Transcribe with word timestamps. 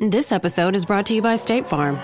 This 0.00 0.32
episode 0.32 0.74
is 0.74 0.86
brought 0.86 1.04
to 1.06 1.14
you 1.14 1.20
by 1.20 1.36
State 1.36 1.66
Farm. 1.66 2.02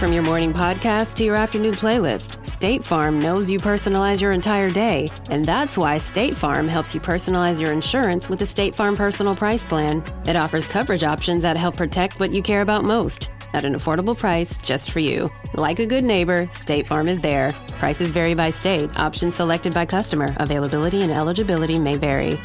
From 0.00 0.12
your 0.12 0.24
morning 0.24 0.52
podcast 0.52 1.14
to 1.18 1.24
your 1.24 1.36
afternoon 1.36 1.74
playlist, 1.74 2.44
State 2.44 2.82
Farm 2.82 3.20
knows 3.20 3.48
you 3.48 3.60
personalize 3.60 4.20
your 4.20 4.32
entire 4.32 4.68
day, 4.68 5.08
and 5.30 5.44
that's 5.44 5.78
why 5.78 5.98
State 5.98 6.36
Farm 6.36 6.66
helps 6.66 6.92
you 6.92 7.00
personalize 7.00 7.60
your 7.60 7.70
insurance 7.70 8.28
with 8.28 8.40
the 8.40 8.46
State 8.46 8.74
Farm 8.74 8.96
Personal 8.96 9.36
Price 9.36 9.64
Plan. 9.64 10.02
It 10.26 10.34
offers 10.34 10.66
coverage 10.66 11.04
options 11.04 11.42
that 11.42 11.56
help 11.56 11.76
protect 11.76 12.18
what 12.18 12.32
you 12.32 12.42
care 12.42 12.62
about 12.62 12.82
most 12.82 13.30
at 13.52 13.64
an 13.64 13.74
affordable 13.74 14.18
price 14.18 14.58
just 14.58 14.90
for 14.90 14.98
you. 14.98 15.30
Like 15.54 15.78
a 15.78 15.86
good 15.86 16.02
neighbor, 16.02 16.48
State 16.50 16.88
Farm 16.88 17.06
is 17.06 17.20
there. 17.20 17.52
Prices 17.78 18.10
vary 18.10 18.34
by 18.34 18.50
state, 18.50 18.90
options 18.98 19.36
selected 19.36 19.72
by 19.72 19.86
customer, 19.86 20.34
availability 20.38 21.02
and 21.02 21.12
eligibility 21.12 21.78
may 21.78 21.96
vary. 21.96 22.40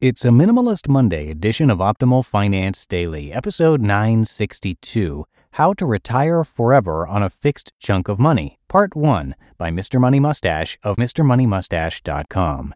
It's 0.00 0.24
a 0.24 0.28
Minimalist 0.28 0.88
Monday 0.88 1.30
edition 1.30 1.68
of 1.68 1.76
Optimal 1.76 2.24
Finance 2.24 2.86
Daily, 2.86 3.34
episode 3.34 3.82
962 3.82 5.26
How 5.50 5.74
to 5.74 5.84
Retire 5.84 6.42
Forever 6.42 7.06
on 7.06 7.22
a 7.22 7.28
Fixed 7.28 7.74
Chunk 7.78 8.08
of 8.08 8.18
Money, 8.18 8.58
Part 8.66 8.96
1 8.96 9.34
by 9.58 9.70
Mr. 9.70 10.00
Money 10.00 10.18
Mustache 10.18 10.78
of 10.82 10.96
MrMoneyMustache.com. 10.96 12.74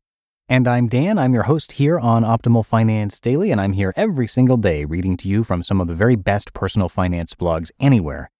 And 0.50 0.68
I'm 0.68 0.86
Dan. 0.86 1.16
I'm 1.16 1.32
your 1.32 1.44
host 1.44 1.72
here 1.72 1.98
on 1.98 2.24
Optimal 2.24 2.66
Finance 2.66 3.18
Daily, 3.20 3.50
and 3.50 3.58
I'm 3.58 3.72
here 3.72 3.94
every 3.96 4.28
single 4.28 4.58
day 4.58 4.84
reading 4.84 5.16
to 5.16 5.28
you 5.30 5.44
from 5.44 5.62
some 5.62 5.80
of 5.80 5.88
the 5.88 5.94
very 5.94 6.16
best 6.16 6.52
personal 6.52 6.90
finance 6.90 7.32
blogs 7.32 7.70
anywhere. 7.80 8.30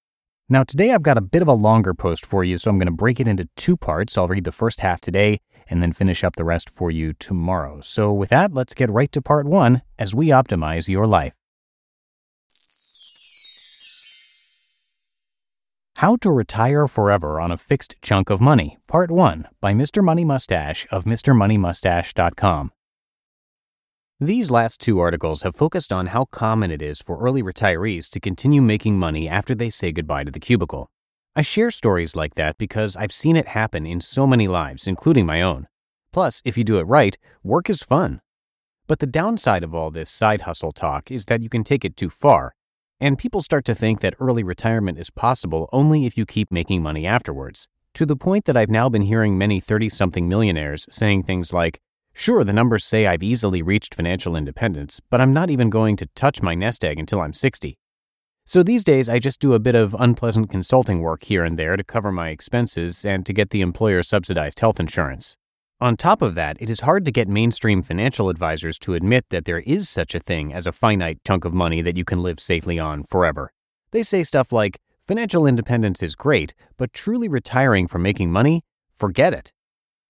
Now, 0.51 0.63
today 0.63 0.93
I've 0.93 1.03
got 1.03 1.17
a 1.17 1.23
bit 1.23 1.41
of 1.41 1.49
a 1.49 1.55
longer 1.55 1.95
post 1.95 2.27
for 2.27 2.45
you, 2.45 2.59
so 2.59 2.71
I'm 2.71 2.79
going 2.79 2.85
to 2.89 2.93
break 2.93 3.19
it 3.19 3.29
into 3.29 3.49
two 3.57 3.79
parts. 3.79 4.19
I'll 4.19 4.29
read 4.29 4.45
the 4.45 4.53
first 4.53 4.81
half 4.81 5.01
today 5.01 5.41
and 5.69 5.83
then 5.83 5.93
finish 5.93 6.25
up 6.25 6.37
the 6.37 6.45
rest 6.45 6.71
for 6.71 6.91
you 6.91 7.13
tomorrow. 7.13 7.81
So, 7.81 8.13
with 8.13 8.31
that, 8.31 8.53
let's 8.53 8.75
get 8.75 8.91
right 8.91 9.11
to 9.13 9.23
part 9.23 9.47
one 9.47 9.83
as 9.99 10.15
we 10.15 10.29
optimize 10.29 10.89
your 10.89 11.07
life. 11.07 11.33
How 15.99 16.17
to 16.17 16.31
Retire 16.31 16.89
Forever 16.89 17.41
on 17.41 17.53
a 17.53 17.57
Fixed 17.57 17.95
Chunk 18.03 18.29
of 18.29 18.41
Money, 18.41 18.79
Part 18.89 19.13
1 19.13 19.47
by 19.61 19.73
Mr. 19.73 20.03
Money 20.03 20.25
Mustache 20.25 20.87
of 20.91 21.05
MrMoneyMustache.com. 21.05 22.73
These 24.21 24.51
last 24.51 24.81
two 24.81 24.99
articles 24.99 25.43
have 25.43 25.55
focused 25.55 25.93
on 25.93 26.07
how 26.07 26.25
common 26.27 26.71
it 26.71 26.83
is 26.83 27.01
for 27.01 27.21
early 27.21 27.43
retirees 27.43 28.09
to 28.11 28.21
continue 28.21 28.61
making 28.61 28.99
money 28.99 29.29
after 29.29 29.55
they 29.55 29.71
say 29.71 29.93
goodbye 29.93 30.25
to 30.25 30.33
the 30.33 30.41
cubicle. 30.41 30.91
I 31.37 31.43
share 31.43 31.73
stories 31.73 32.15
like 32.15 32.35
that 32.35 32.59
because 32.59 32.95
I've 32.95 33.11
seen 33.11 33.35
it 33.35 33.49
happen 33.49 33.87
in 33.87 34.01
so 34.01 34.25
many 34.25 34.47
lives, 34.47 34.87
including 34.87 35.27
my 35.27 35.43
own. 35.43 35.67
Plus, 36.13 36.41
if 36.45 36.57
you 36.57 36.63
do 36.63 36.79
it 36.79 36.85
right, 36.85 37.19
work 37.43 37.69
is 37.69 37.83
fun. 37.83 38.21
But 38.87 39.01
the 39.01 39.09
downside 39.09 39.65
of 39.65 39.75
all 39.75 39.91
this 39.91 40.09
side 40.09 40.43
hustle 40.43 40.71
talk 40.71 41.11
is 41.11 41.25
that 41.25 41.43
you 41.43 41.49
can 41.49 41.65
take 41.65 41.85
it 41.85 41.97
too 41.97 42.09
far, 42.09 42.55
and 43.01 43.19
people 43.19 43.41
start 43.41 43.65
to 43.65 43.75
think 43.75 44.01
that 44.01 44.15
early 44.21 44.45
retirement 44.45 44.97
is 44.97 45.11
possible 45.11 45.69
only 45.73 46.07
if 46.07 46.17
you 46.17 46.25
keep 46.25 46.53
making 46.53 46.83
money 46.83 47.05
afterwards, 47.05 47.67
to 47.95 48.07
the 48.07 48.15
point 48.15 48.45
that 48.45 48.57
I've 48.57 48.71
now 48.71 48.89
been 48.89 49.03
hearing 49.03 49.37
many 49.37 49.59
30 49.59 49.89
something 49.89 50.29
millionaires 50.29 50.87
saying 50.89 51.25
things 51.25 51.53
like, 51.53 51.81
Sure, 52.13 52.45
the 52.45 52.53
numbers 52.53 52.85
say 52.85 53.09
I've 53.09 53.25
easily 53.25 53.61
reached 53.61 53.97
financial 53.97 54.37
independence, 54.37 55.01
but 55.11 55.21
I'm 55.21 55.33
not 55.33 55.51
even 55.51 55.69
going 55.69 55.97
to 55.97 56.07
touch 56.15 56.43
my 56.43 56.55
nest 56.55 56.85
egg 56.85 57.01
until 57.01 57.21
I'm 57.21 57.33
60. 57.33 57.77
So 58.47 58.63
these 58.63 58.85
days, 58.85 59.09
I 59.09 59.19
just 59.19 59.41
do 59.41 59.55
a 59.55 59.59
bit 59.59 59.75
of 59.75 59.97
unpleasant 59.99 60.51
consulting 60.51 61.01
work 61.01 61.25
here 61.25 61.45
and 61.45 61.59
there 61.59 61.77
to 61.77 61.83
cover 61.83 62.13
my 62.13 62.29
expenses 62.29 63.05
and 63.05 63.25
to 63.25 63.33
get 63.33 63.51
the 63.51 63.63
employer 63.63 64.03
subsidized 64.03 64.61
health 64.61 64.79
insurance. 64.79 65.39
On 65.81 65.97
top 65.97 66.21
of 66.21 66.35
that, 66.35 66.57
it 66.61 66.69
is 66.69 66.81
hard 66.81 67.07
to 67.07 67.11
get 67.11 67.27
mainstream 67.27 67.83
financial 67.83 68.29
advisors 68.29 68.79
to 68.81 68.95
admit 68.95 69.25
that 69.31 69.47
there 69.47 69.61
is 69.61 69.89
such 69.89 70.15
a 70.15 70.21
thing 70.21 70.53
as 70.53 70.67
a 70.67 70.73
finite 70.73 71.19
chunk 71.27 71.47
of 71.47 71.55
money 71.55 71.81
that 71.81 71.97
you 71.97 72.05
can 72.05 72.23
live 72.23 72.39
safely 72.39 72.79
on 72.79 73.03
forever. 73.03 73.51
They 73.93 74.03
say 74.03 74.23
stuff 74.23 74.53
like, 74.53 74.79
financial 75.01 75.47
independence 75.47 76.03
is 76.03 76.15
great, 76.15 76.55
but 76.77 76.93
truly 76.93 77.29
retiring 77.29 77.89
from 77.89 78.03
making 78.03 78.31
money? 78.31 78.63
Forget 78.95 79.33
it. 79.33 79.53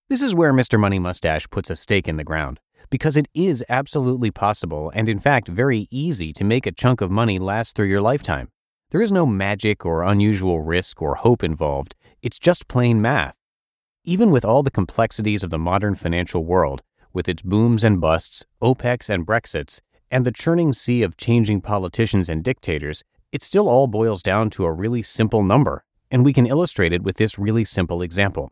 This 0.09 0.21
is 0.21 0.35
where 0.35 0.53
Mr. 0.53 0.79
Money 0.79 0.99
Mustache 0.99 1.47
puts 1.49 1.69
a 1.69 1.75
stake 1.75 2.07
in 2.07 2.17
the 2.17 2.23
ground, 2.23 2.59
because 2.89 3.17
it 3.17 3.27
is 3.33 3.63
absolutely 3.69 4.31
possible 4.31 4.91
and, 4.93 5.09
in 5.09 5.19
fact, 5.19 5.47
very 5.47 5.87
easy 5.91 6.31
to 6.33 6.43
make 6.43 6.65
a 6.65 6.71
chunk 6.71 7.01
of 7.01 7.11
money 7.11 7.39
last 7.39 7.75
through 7.75 7.87
your 7.87 8.01
lifetime. 8.01 8.49
There 8.91 9.01
is 9.01 9.11
no 9.11 9.25
magic 9.25 9.85
or 9.85 10.03
unusual 10.03 10.61
risk 10.61 11.01
or 11.01 11.15
hope 11.15 11.43
involved, 11.43 11.95
it's 12.21 12.39
just 12.39 12.67
plain 12.67 13.01
math. 13.01 13.35
Even 14.03 14.31
with 14.31 14.45
all 14.45 14.63
the 14.63 14.71
complexities 14.71 15.43
of 15.43 15.49
the 15.49 15.57
modern 15.57 15.95
financial 15.95 16.45
world, 16.45 16.81
with 17.11 17.27
its 17.27 17.41
booms 17.41 17.83
and 17.83 17.99
busts, 17.99 18.45
OPECs 18.61 19.09
and 19.09 19.25
Brexits, 19.25 19.81
and 20.11 20.25
the 20.25 20.31
churning 20.31 20.73
sea 20.73 21.03
of 21.03 21.17
changing 21.17 21.61
politicians 21.61 22.29
and 22.29 22.43
dictators, 22.43 23.03
it 23.31 23.41
still 23.41 23.67
all 23.67 23.87
boils 23.87 24.21
down 24.21 24.49
to 24.51 24.65
a 24.65 24.71
really 24.71 25.01
simple 25.01 25.43
number, 25.43 25.83
and 26.11 26.23
we 26.23 26.33
can 26.33 26.45
illustrate 26.45 26.93
it 26.93 27.03
with 27.03 27.17
this 27.17 27.39
really 27.39 27.65
simple 27.65 28.01
example. 28.01 28.51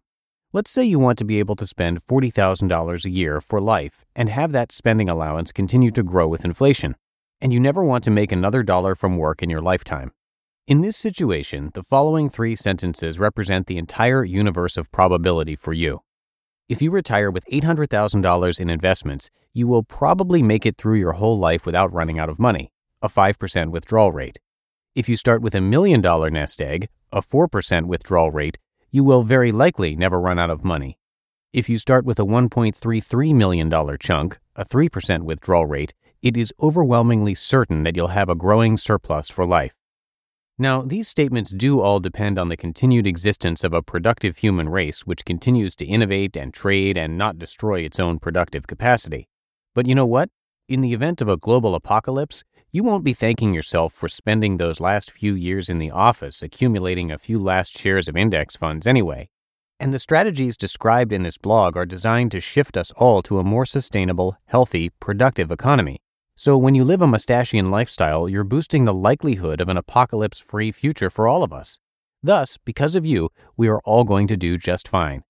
Let's 0.55 0.69
say 0.69 0.83
you 0.83 0.99
want 0.99 1.17
to 1.17 1.25
be 1.25 1.39
able 1.39 1.55
to 1.55 1.65
spend 1.65 2.05
$40,000 2.05 3.05
a 3.05 3.09
year 3.09 3.41
for 3.41 3.59
life 3.59 4.05
and 4.15 4.29
have 4.29 4.51
that 4.51 4.71
spending 4.71 5.09
allowance 5.09 5.51
continue 5.51 5.89
to 5.89 6.03
grow 6.03 6.27
with 6.27 6.45
inflation, 6.45 6.95
and 7.41 7.51
you 7.51 7.59
never 7.59 7.83
want 7.83 8.03
to 8.03 8.11
make 8.11 8.31
another 8.31 8.61
dollar 8.61 8.93
from 8.93 9.17
work 9.17 9.41
in 9.41 9.49
your 9.49 9.63
lifetime. 9.63 10.11
In 10.67 10.81
this 10.81 10.95
situation, 10.95 11.71
the 11.73 11.81
following 11.81 12.29
three 12.29 12.55
sentences 12.55 13.17
represent 13.17 13.65
the 13.65 13.79
entire 13.79 14.23
universe 14.23 14.77
of 14.77 14.91
probability 14.91 15.55
for 15.55 15.73
you. 15.73 16.01
If 16.69 16.83
you 16.83 16.91
retire 16.91 17.31
with 17.31 17.45
$800,000 17.51 18.59
in 18.59 18.69
investments, 18.69 19.31
you 19.53 19.67
will 19.67 19.81
probably 19.81 20.43
make 20.43 20.67
it 20.67 20.77
through 20.77 20.99
your 20.99 21.13
whole 21.13 21.39
life 21.39 21.65
without 21.65 21.91
running 21.91 22.19
out 22.19 22.29
of 22.29 22.37
money, 22.37 22.71
a 23.01 23.09
5% 23.09 23.71
withdrawal 23.71 24.11
rate. 24.11 24.39
If 24.93 25.09
you 25.09 25.17
start 25.17 25.41
with 25.41 25.55
a 25.55 25.61
million 25.61 25.99
dollar 25.99 26.29
nest 26.29 26.61
egg, 26.61 26.89
a 27.11 27.23
4% 27.23 27.87
withdrawal 27.87 28.29
rate, 28.29 28.59
you 28.93 29.03
will 29.03 29.23
very 29.23 29.51
likely 29.51 29.95
never 29.95 30.19
run 30.19 30.37
out 30.37 30.51
of 30.51 30.63
money. 30.63 30.99
If 31.51 31.67
you 31.67 31.79
start 31.79 32.05
with 32.05 32.19
a 32.19 32.25
$1.33 32.25 33.33
million 33.33 33.97
chunk, 33.99 34.37
a 34.55 34.63
3% 34.63 35.23
withdrawal 35.23 35.65
rate, 35.65 35.95
it 36.21 36.37
is 36.37 36.53
overwhelmingly 36.61 37.33
certain 37.33 37.81
that 37.83 37.95
you'll 37.95 38.09
have 38.09 38.29
a 38.29 38.35
growing 38.35 38.77
surplus 38.77 39.31
for 39.31 39.47
life. 39.47 39.73
Now, 40.59 40.83
these 40.83 41.07
statements 41.07 41.51
do 41.51 41.81
all 41.81 41.99
depend 41.99 42.37
on 42.37 42.49
the 42.49 42.55
continued 42.55 43.07
existence 43.07 43.63
of 43.63 43.73
a 43.73 43.81
productive 43.81 44.37
human 44.37 44.69
race 44.69 45.07
which 45.07 45.25
continues 45.25 45.75
to 45.77 45.85
innovate 45.85 46.37
and 46.37 46.53
trade 46.53 46.95
and 46.95 47.17
not 47.17 47.39
destroy 47.39 47.79
its 47.79 47.99
own 47.99 48.19
productive 48.19 48.67
capacity. 48.67 49.27
But 49.73 49.87
you 49.87 49.95
know 49.95 50.05
what? 50.05 50.29
In 50.69 50.79
the 50.79 50.93
event 50.93 51.21
of 51.21 51.27
a 51.27 51.35
global 51.35 51.75
apocalypse, 51.75 52.41
you 52.71 52.83
won't 52.83 53.03
be 53.03 53.11
thanking 53.11 53.53
yourself 53.53 53.91
for 53.91 54.07
spending 54.07 54.55
those 54.55 54.79
last 54.79 55.11
few 55.11 55.35
years 55.35 55.69
in 55.69 55.77
the 55.77 55.91
office 55.91 56.41
accumulating 56.41 57.11
a 57.11 57.17
few 57.17 57.37
last 57.37 57.77
shares 57.77 58.07
of 58.07 58.15
index 58.15 58.55
funds 58.55 58.87
anyway. 58.87 59.27
And 59.77 59.93
the 59.93 59.99
strategies 59.99 60.55
described 60.55 61.11
in 61.11 61.23
this 61.23 61.37
blog 61.37 61.75
are 61.75 61.85
designed 61.85 62.31
to 62.31 62.39
shift 62.39 62.77
us 62.77 62.91
all 62.91 63.21
to 63.23 63.39
a 63.39 63.43
more 63.43 63.65
sustainable, 63.65 64.37
healthy, 64.45 64.89
productive 65.01 65.51
economy. 65.51 66.01
So 66.37 66.57
when 66.57 66.75
you 66.75 66.85
live 66.85 67.01
a 67.01 67.07
mustachian 67.07 67.69
lifestyle, 67.69 68.29
you're 68.29 68.45
boosting 68.45 68.85
the 68.85 68.93
likelihood 68.93 69.59
of 69.59 69.67
an 69.67 69.75
apocalypse 69.75 70.39
free 70.39 70.71
future 70.71 71.09
for 71.09 71.27
all 71.27 71.43
of 71.43 71.51
us. 71.51 71.77
Thus, 72.23 72.57
because 72.63 72.95
of 72.95 73.05
you, 73.05 73.31
we 73.57 73.67
are 73.67 73.81
all 73.83 74.05
going 74.05 74.27
to 74.27 74.37
do 74.37 74.57
just 74.57 74.87
fine. 74.87 75.23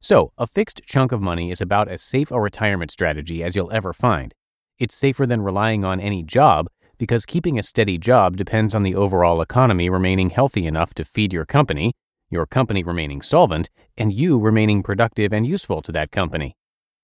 So, 0.00 0.32
a 0.38 0.46
fixed 0.46 0.80
chunk 0.86 1.12
of 1.12 1.20
money 1.20 1.50
is 1.50 1.60
about 1.60 1.88
as 1.88 2.00
safe 2.00 2.30
a 2.30 2.40
retirement 2.40 2.90
strategy 2.90 3.44
as 3.44 3.54
you'll 3.54 3.70
ever 3.70 3.92
find. 3.92 4.34
It's 4.80 4.94
safer 4.94 5.26
than 5.26 5.42
relying 5.42 5.84
on 5.84 6.00
any 6.00 6.22
job 6.22 6.70
because 6.96 7.26
keeping 7.26 7.58
a 7.58 7.62
steady 7.62 7.98
job 7.98 8.38
depends 8.38 8.74
on 8.74 8.82
the 8.82 8.94
overall 8.94 9.42
economy 9.42 9.90
remaining 9.90 10.30
healthy 10.30 10.66
enough 10.66 10.94
to 10.94 11.04
feed 11.04 11.34
your 11.34 11.44
company, 11.44 11.92
your 12.30 12.46
company 12.46 12.82
remaining 12.82 13.20
solvent, 13.20 13.68
and 13.98 14.10
you 14.10 14.38
remaining 14.38 14.82
productive 14.82 15.34
and 15.34 15.46
useful 15.46 15.82
to 15.82 15.92
that 15.92 16.10
company. 16.10 16.56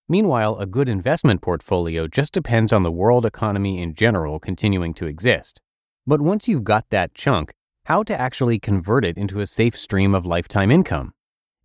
Meanwhile, 0.09 0.57
a 0.57 0.65
good 0.65 0.89
investment 0.89 1.43
portfolio 1.43 2.09
just 2.09 2.33
depends 2.33 2.73
on 2.73 2.83
the 2.83 2.91
world 2.91 3.27
economy 3.27 3.83
in 3.83 3.93
general 3.93 4.39
continuing 4.41 4.95
to 4.95 5.07
exist. 5.07 5.61
But 6.07 6.23
once 6.23 6.49
you've 6.49 6.65
got 6.65 6.89
that 6.89 7.13
chunk, 7.13 7.53
how 7.85 8.03
to 8.05 8.19
actually 8.19 8.59
convert 8.59 9.05
it 9.05 9.19
into 9.19 9.41
a 9.41 9.47
safe 9.47 9.77
stream 9.77 10.15
of 10.15 10.25
lifetime 10.25 10.71
income? 10.71 11.13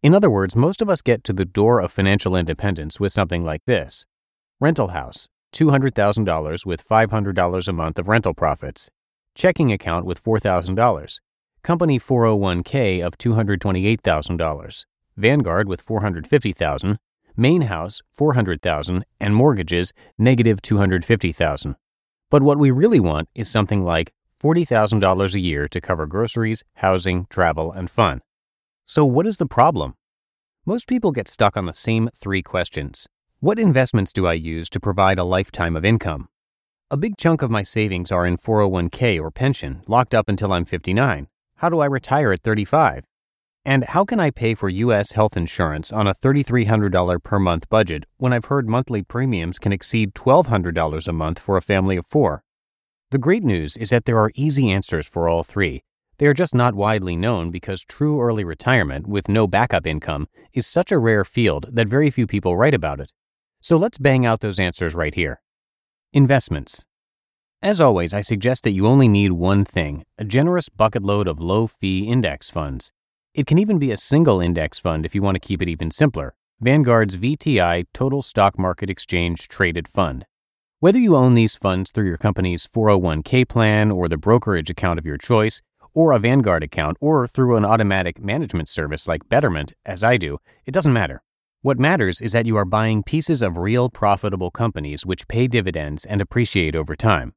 In 0.04 0.14
other 0.14 0.30
words, 0.30 0.58
most 0.58 0.82
of 0.82 0.90
us 0.90 1.02
get 1.02 1.24
to 1.24 1.32
the 1.32 1.46
door 1.46 1.80
of 1.80 1.90
financial 1.90 2.36
independence 2.36 3.00
with 3.00 3.14
something 3.14 3.46
like 3.46 3.62
this 3.66 4.06
rental 4.60 4.90
house, 4.90 5.28
$200,000 5.52 6.66
with 6.66 6.88
$500 6.88 7.68
a 7.68 7.74
month 7.74 8.00
of 8.00 8.08
rental 8.08 8.34
profits. 8.34 8.90
Checking 9.36 9.72
account 9.72 10.06
with 10.06 10.24
$4,000. 10.24 11.20
Company 11.64 12.00
401k 12.00 13.06
of 13.06 13.18
$228,000. 13.18 14.86
Vanguard 15.18 15.68
with 15.68 15.86
$450,000. 15.86 16.98
Main 17.38 17.62
house 17.64 18.02
400,000 18.14 19.06
and 19.20 19.36
mortgages 19.36 19.94
negative 20.18 20.62
250,000. 20.62 21.76
But 22.30 22.44
what 22.44 22.58
we 22.58 22.72
really 22.72 23.00
want 23.00 23.30
is 23.36 23.50
something 23.50 23.84
like 23.84 24.12
$40,000 24.42 25.36
a 25.36 25.40
year 25.40 25.68
to 25.68 25.82
cover 25.82 26.06
groceries, 26.06 26.64
housing, 26.76 27.28
travel, 27.30 27.72
and 27.72 27.90
fun. 27.90 28.22
So 28.86 29.06
what 29.06 29.28
is 29.28 29.38
the 29.38 29.46
problem? 29.46 29.96
Most 30.66 30.88
people 30.88 31.12
get 31.12 31.28
stuck 31.28 31.56
on 31.56 31.66
the 31.66 31.74
same 31.74 32.10
three 32.16 32.42
questions. 32.42 33.08
What 33.44 33.58
investments 33.58 34.14
do 34.14 34.28
I 34.28 34.34
use 34.34 34.70
to 34.70 34.80
provide 34.80 35.18
a 35.18 35.24
lifetime 35.24 35.76
of 35.76 35.84
income? 35.84 36.28
A 36.92 36.96
big 36.96 37.18
chunk 37.18 37.42
of 37.42 37.50
my 37.50 37.64
savings 37.64 38.12
are 38.12 38.24
in 38.24 38.38
401k 38.38 39.20
or 39.20 39.32
pension, 39.32 39.82
locked 39.88 40.14
up 40.14 40.30
until 40.30 40.54
I'm 40.54 40.64
59. 40.64 41.28
How 41.56 41.70
do 41.70 41.80
I 41.80 41.88
retire 41.88 42.32
at 42.34 42.44
35? 42.44 43.04
And 43.66 43.84
how 43.86 44.06
can 44.06 44.20
I 44.20 44.30
pay 44.30 44.54
for 44.54 44.70
U.S. 44.70 45.14
health 45.14 45.36
insurance 45.36 45.92
on 45.92 46.06
a 46.06 46.14
$3,300 46.14 47.24
per 47.24 47.40
month 47.40 47.68
budget 47.68 48.04
when 48.18 48.32
I've 48.32 48.46
heard 48.46 48.70
monthly 48.70 49.02
premiums 49.02 49.58
can 49.58 49.74
exceed 49.74 50.14
$1,200 50.14 51.08
a 51.08 51.12
month 51.12 51.40
for 51.40 51.58
a 51.58 51.64
family 51.64 51.98
of 51.98 52.06
four? 52.06 52.44
The 53.10 53.18
great 53.18 53.44
news 53.44 53.76
is 53.76 53.90
that 53.90 54.06
there 54.06 54.20
are 54.20 54.32
easy 54.36 54.70
answers 54.70 55.08
for 55.08 55.28
all 55.28 55.42
three. 55.42 55.82
They 56.20 56.28
are 56.28 56.36
just 56.36 56.54
not 56.54 56.76
widely 56.76 57.16
known 57.16 57.50
because 57.50 57.84
true 57.86 58.22
early 58.22 58.44
retirement 58.44 59.08
with 59.08 59.28
no 59.28 59.48
backup 59.48 59.88
income 59.88 60.28
is 60.54 60.68
such 60.68 60.92
a 60.92 61.00
rare 61.00 61.26
field 61.26 61.66
that 61.72 61.88
very 61.88 62.12
few 62.12 62.28
people 62.28 62.56
write 62.56 62.76
about 62.76 63.00
it. 63.00 63.12
So 63.62 63.78
let's 63.78 64.00
bang 64.00 64.26
out 64.26 64.42
those 64.42 64.60
answers 64.60 64.96
right 64.96 65.14
here. 65.14 65.40
Investments. 66.14 66.88
As 67.62 67.80
always, 67.80 68.12
I 68.12 68.22
suggest 68.22 68.64
that 68.64 68.72
you 68.72 68.88
only 68.88 69.08
need 69.08 69.34
one 69.34 69.66
thing 69.66 70.04
a 70.18 70.24
generous 70.24 70.68
bucket 70.68 71.04
load 71.04 71.28
of 71.28 71.40
low 71.40 71.68
fee 71.68 72.08
index 72.08 72.50
funds. 72.50 72.92
It 73.36 73.46
can 73.46 73.60
even 73.60 73.78
be 73.78 73.92
a 73.92 73.98
single 73.98 74.42
index 74.42 74.80
fund 74.80 75.06
if 75.06 75.14
you 75.14 75.22
want 75.22 75.36
to 75.36 75.48
keep 75.48 75.62
it 75.62 75.70
even 75.70 75.92
simpler 75.92 76.34
Vanguard's 76.60 77.16
VTI 77.16 77.86
Total 77.94 78.22
Stock 78.22 78.58
Market 78.58 78.90
Exchange 78.90 79.48
Traded 79.48 79.88
Fund. 79.88 80.26
Whether 80.80 80.98
you 80.98 81.16
own 81.16 81.36
these 81.36 81.56
funds 81.56 81.92
through 81.92 82.08
your 82.08 82.18
company's 82.18 82.66
401k 82.66 83.48
plan 83.48 83.92
or 83.92 84.08
the 84.08 84.18
brokerage 84.18 84.72
account 84.72 84.98
of 84.98 85.06
your 85.06 85.18
choice, 85.18 85.62
or 85.94 86.12
a 86.12 86.20
Vanguard 86.20 86.64
account, 86.64 86.98
or 87.00 87.28
through 87.28 87.58
an 87.58 87.66
automatic 87.66 88.20
management 88.20 88.70
service 88.70 89.08
like 89.08 89.30
Betterment, 89.30 89.74
as 89.86 90.04
I 90.04 90.18
do, 90.18 90.40
it 90.66 90.72
doesn't 90.72 90.94
matter. 90.94 91.22
What 91.64 91.78
matters 91.78 92.22
is 92.22 92.32
that 92.32 92.48
you 92.48 92.58
are 92.58 92.66
buying 92.66 93.04
pieces 93.04 93.44
of 93.44 93.56
real 93.56 93.88
profitable 93.88 94.50
companies 94.50 95.06
which 95.06 95.28
pay 95.28 95.46
dividends 95.46 96.06
and 96.06 96.20
appreciate 96.20 96.76
over 96.76 96.96
time. 96.96 97.34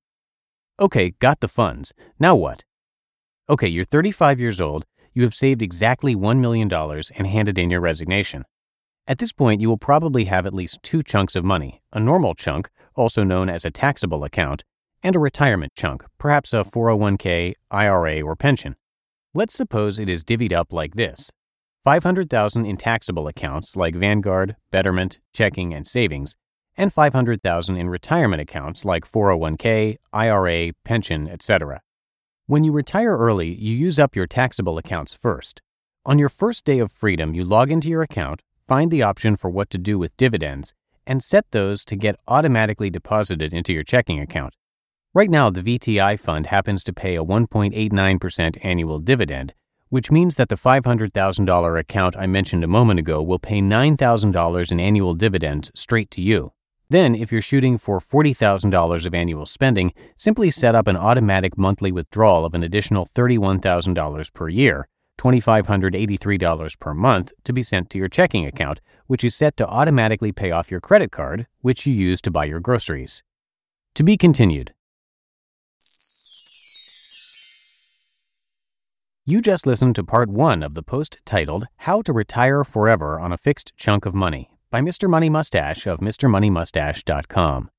Okay, 0.81 1.11
got 1.19 1.41
the 1.41 1.49
funds. 1.49 1.93
Now 2.19 2.35
what? 2.35 2.65
Okay, 3.51 3.69
you're 3.69 3.85
35 3.85 4.41
years 4.41 4.63
old, 4.63 4.87
you 5.13 5.25
have 5.25 5.35
saved 5.35 5.61
exactly 5.61 6.17
$1 6.17 6.39
million 6.39 6.73
and 6.73 7.27
handed 7.27 7.59
in 7.59 7.69
your 7.69 7.83
resignation. 7.83 8.47
At 9.07 9.19
this 9.19 9.31
point, 9.31 9.61
you 9.61 9.69
will 9.69 9.77
probably 9.77 10.25
have 10.25 10.47
at 10.47 10.55
least 10.55 10.83
two 10.83 11.03
chunks 11.03 11.37
of 11.37 11.45
money 11.45 11.83
a 11.93 12.01
normal 12.01 12.35
chunk, 12.35 12.71
also 12.95 13.25
known 13.25 13.51
as 13.51 13.67
a 13.67 13.71
taxable 13.71 14.25
account, 14.25 14.65
and 15.03 15.15
a 15.15 15.19
retirement 15.19 15.75
chunk, 15.77 16.03
perhaps 16.17 16.55
a 16.55 16.65
401k, 16.65 17.53
IRA, 17.71 18.23
or 18.23 18.37
pension. 18.37 18.77
Let's 19.35 19.55
suppose 19.55 19.99
it 19.99 20.09
is 20.09 20.25
divvied 20.25 20.55
up 20.55 20.73
like 20.73 20.95
this 20.95 21.31
500,000 21.85 22.65
in 22.65 22.79
taxable 22.79 23.29
accounts 23.29 23.77
like 23.77 23.95
Vanguard, 23.95 24.57
Betterment, 24.71 25.21
checking, 25.35 25.75
and 25.75 25.87
savings, 25.87 26.35
and 26.79 26.91
500,000 26.91 27.77
in 27.77 27.91
retirement 27.91 28.41
accounts 28.41 28.87
like 28.87 29.05
401k, 29.05 29.97
IRA, 30.11 30.73
pension, 30.85 31.29
etc. 31.29 31.83
When 32.47 32.65
you 32.65 32.73
retire 32.73 33.19
early, 33.19 33.53
you 33.53 33.77
use 33.77 33.99
up 33.99 34.17
your 34.17 34.27
taxable 34.27 34.79
accounts 34.79 35.13
first. 35.13 35.61
On 36.07 36.19
your 36.19 36.31
first 36.31 36.65
day 36.65 36.79
of 36.79 36.91
freedom, 36.91 37.35
you 37.35 37.45
log 37.45 37.71
into 37.71 37.91
your 37.91 38.01
account, 38.01 38.41
find 38.67 38.91
the 38.91 39.03
option 39.03 39.37
for 39.37 39.51
what 39.51 39.69
to 39.69 39.77
do 39.77 39.99
with 39.99 40.17
dividends, 40.17 40.73
and 41.07 41.23
set 41.23 41.51
those 41.51 41.85
to 41.85 41.97
get 41.97 42.17
automatically 42.27 42.89
deposited 42.89 43.53
into 43.53 43.75
your 43.75 43.85
checking 43.85 44.21
account. 44.21 44.55
Right 45.13 45.29
now, 45.29 45.51
the 45.51 45.61
VTI 45.61 46.19
fund 46.19 46.47
happens 46.47 46.83
to 46.85 46.95
pay 46.95 47.15
a 47.15 47.23
1.89% 47.23 48.65
annual 48.65 49.01
dividend, 49.01 49.53
which 49.95 50.11
means 50.11 50.35
that 50.35 50.49
the 50.49 50.57
$500,000 50.57 51.79
account 51.79 52.17
I 52.17 52.27
mentioned 52.27 52.65
a 52.65 52.67
moment 52.67 52.99
ago 52.99 53.23
will 53.23 53.39
pay 53.39 53.61
$9,000 53.61 54.73
in 54.73 54.81
annual 54.81 55.15
dividends 55.15 55.71
straight 55.73 56.11
to 56.11 56.21
you. 56.21 56.51
Then, 56.91 57.15
if 57.15 57.31
you're 57.31 57.41
shooting 57.41 57.79
for 57.79 58.01
$40,000 58.01 59.07
of 59.07 59.15
annual 59.15 59.47
spending, 59.47 59.93
simply 60.17 60.51
set 60.51 60.75
up 60.75 60.89
an 60.89 60.97
automatic 60.97 61.57
monthly 61.57 61.93
withdrawal 61.93 62.45
of 62.45 62.55
an 62.55 62.65
additional 62.65 63.07
$31,000 63.07 64.35
per 64.35 64.49
year, 64.49 64.89
$2,583 65.19 66.81
per 66.81 66.93
month, 66.93 67.33
to 67.45 67.53
be 67.53 67.63
sent 67.63 67.89
to 67.91 67.99
your 67.99 68.09
checking 68.09 68.47
account, 68.47 68.81
which 69.07 69.23
is 69.23 69.37
set 69.37 69.57
to 69.59 69.69
automatically 69.69 70.33
pay 70.33 70.51
off 70.51 70.73
your 70.73 70.81
credit 70.81 71.13
card, 71.13 71.47
which 71.61 71.87
you 71.87 71.95
use 71.95 72.21
to 72.21 72.33
buy 72.33 72.47
your 72.47 72.59
groceries. 72.59 73.23
To 73.95 74.03
be 74.03 74.17
continued. 74.17 74.74
You 79.27 79.41
just 79.41 79.67
listened 79.67 79.95
to 79.95 80.05
part 80.05 80.29
one 80.29 80.63
of 80.63 80.75
the 80.75 80.83
post 80.83 81.17
titled 81.25 81.67
How 81.79 82.03
to 82.03 82.13
Retire 82.13 82.63
Forever 82.63 83.19
on 83.19 83.33
a 83.33 83.39
Fixed 83.39 83.75
Chunk 83.75 84.05
of 84.05 84.15
Money 84.15 84.51
by 84.71 84.83
Mr. 84.83 85.09
Money 85.09 85.31
Mustache 85.31 85.87
of 85.87 86.01
MrMoneyMustache.com. 86.01 87.71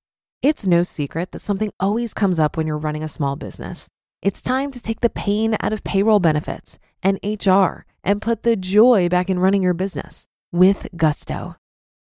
It's 0.42 0.66
no 0.66 0.82
secret 0.82 1.34
that 1.34 1.42
something 1.42 1.72
always 1.80 2.16
comes 2.16 2.40
up 2.40 2.58
when 2.58 2.66
you're 2.66 2.80
running 2.80 3.04
a 3.04 3.08
small 3.08 3.36
business. 3.36 3.90
It's 4.24 4.42
time 4.42 4.72
to 4.72 4.82
take 4.82 5.02
the 5.02 5.10
pain 5.12 5.56
out 5.62 5.72
of 5.72 5.84
payroll 5.84 6.20
benefits 6.20 6.80
and 7.04 7.20
HR 7.24 7.86
and 8.04 8.24
put 8.24 8.42
the 8.42 8.56
joy 8.56 9.08
back 9.08 9.30
in 9.30 9.38
running 9.38 9.62
your 9.62 9.76
business 9.76 10.26
with 10.52 10.88
Gusto. 10.96 11.58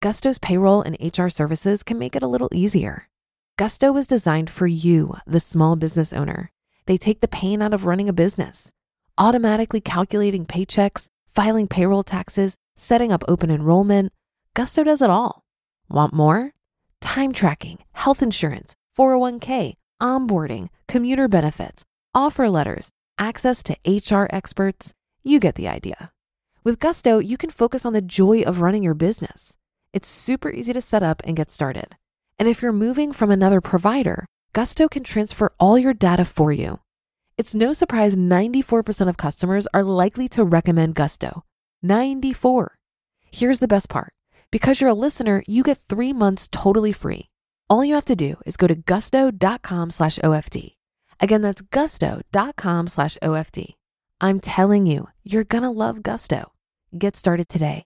Gusto's 0.02 0.40
payroll 0.40 0.82
and 0.82 0.98
HR 1.02 1.30
services 1.30 1.84
can 1.84 1.98
make 1.98 2.18
it 2.18 2.24
a 2.24 2.28
little 2.28 2.50
easier. 2.52 3.08
Gusto 3.58 3.94
was 3.94 4.08
designed 4.08 4.50
for 4.50 4.68
you, 4.68 5.16
the 5.26 5.40
small 5.40 5.78
business 5.78 6.12
owner. 6.12 6.52
They 6.86 6.98
take 6.98 7.22
the 7.22 7.30
pain 7.30 7.62
out 7.62 7.74
of 7.74 7.86
running 7.86 8.10
a 8.10 8.14
business 8.14 8.74
automatically 9.22 9.80
calculating 9.80 10.48
paychecks, 10.48 11.08
filing 11.36 11.68
payroll 11.68 12.04
taxes, 12.04 12.56
setting 12.76 13.12
up 13.12 13.24
open 13.28 13.52
enrollment. 13.52 14.12
Gusto 14.56 14.84
does 14.84 15.02
it 15.04 15.12
all. 15.12 15.44
Want 15.88 16.12
more? 16.12 16.52
Time 17.02 17.32
tracking, 17.32 17.78
health 17.92 18.24
insurance, 18.24 18.74
401k, 18.98 19.74
onboarding, 20.02 20.70
commuter 20.88 21.28
benefits, 21.28 21.84
offer 22.16 22.50
letters, 22.50 22.90
access 23.20 23.62
to 23.62 23.78
HR 23.86 24.28
experts. 24.32 24.92
You 25.24 25.40
get 25.40 25.54
the 25.54 25.68
idea. 25.68 26.12
With 26.64 26.80
Gusto, 26.80 27.20
you 27.20 27.38
can 27.38 27.52
focus 27.52 27.86
on 27.86 27.94
the 27.94 28.02
joy 28.02 28.42
of 28.42 28.62
running 28.62 28.82
your 28.82 28.96
business. 28.96 29.56
It's 29.94 30.08
super 30.08 30.50
easy 30.50 30.74
to 30.74 30.82
set 30.82 31.04
up 31.04 31.22
and 31.26 31.38
get 31.38 31.52
started. 31.52 31.96
And 32.40 32.50
if 32.50 32.64
you're 32.64 32.74
moving 32.74 33.12
from 33.14 33.30
another 33.30 33.62
provider, 33.62 34.26
Gusto 34.54 34.88
can 34.88 35.04
transfer 35.04 35.52
all 35.60 35.78
your 35.78 35.94
data 35.94 36.26
for 36.26 36.52
you 36.52 36.80
it's 37.38 37.56
no 37.56 37.74
surprise 37.74 38.16
94% 38.16 39.08
of 39.08 39.18
customers 39.18 39.68
are 39.74 39.84
likely 39.84 40.28
to 40.30 40.44
recommend 40.44 40.96
Gusto. 40.96 41.44
94. 41.82 42.78
Here's 43.32 43.60
the 43.60 43.68
best 43.68 43.90
part. 43.90 44.14
Because 44.52 44.82
you're 44.82 44.90
a 44.90 45.06
listener, 45.06 45.44
you 45.48 45.64
get 45.64 45.78
three 45.78 46.14
months 46.14 46.48
totally 46.52 46.92
free. 46.92 47.30
All 47.70 47.86
you 47.86 47.94
have 47.96 48.06
to 48.06 48.16
do 48.16 48.36
is 48.46 48.58
go 48.58 48.68
to 48.68 48.76
gusto.com 48.76 49.92
slash 49.92 50.18
OFD. 50.20 50.76
Again, 51.22 51.42
that's 51.42 51.62
gusto.com 51.62 52.88
slash 52.88 53.18
OFD. 53.22 53.76
I'm 54.20 54.40
telling 54.40 54.86
you, 54.86 55.08
you're 55.24 55.44
going 55.44 55.64
to 55.64 55.70
love 55.70 56.04
Gusto. 56.04 56.52
Get 56.98 57.16
started 57.16 57.48
today. 57.48 57.86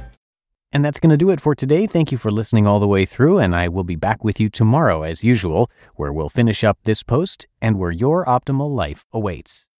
And 0.73 0.85
that's 0.85 0.99
going 0.99 1.09
to 1.09 1.17
do 1.17 1.31
it 1.31 1.41
for 1.41 1.53
today. 1.53 1.85
Thank 1.87 2.11
you 2.11 2.17
for 2.17 2.31
listening 2.31 2.65
all 2.67 2.79
the 2.79 2.87
way 2.87 3.05
through, 3.05 3.39
and 3.39 3.55
I 3.55 3.67
will 3.67 3.83
be 3.83 3.95
back 3.95 4.23
with 4.23 4.39
you 4.39 4.49
tomorrow 4.49 5.03
as 5.03 5.23
usual, 5.23 5.69
where 5.95 6.13
we'll 6.13 6.29
finish 6.29 6.63
up 6.63 6.77
this 6.83 7.03
post 7.03 7.47
and 7.61 7.77
where 7.77 7.91
your 7.91 8.25
optimal 8.25 8.69
life 8.69 9.05
awaits. 9.11 9.70